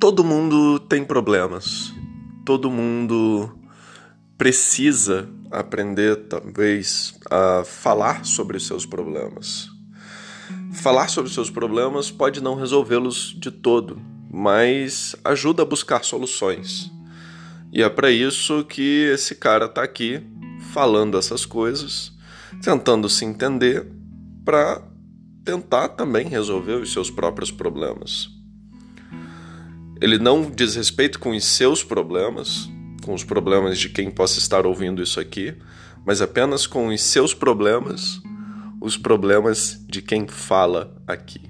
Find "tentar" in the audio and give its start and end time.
25.44-25.88